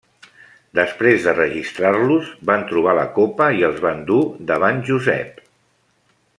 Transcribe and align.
Després 0.77 1.27
de 1.27 1.35
registrar-los, 1.35 2.31
van 2.51 2.65
trobar 2.71 2.97
la 3.01 3.05
copa 3.19 3.53
i 3.61 3.69
els 3.71 3.79
van 3.87 4.03
dur 4.11 4.21
davant 4.55 4.85
Josep. 4.91 5.49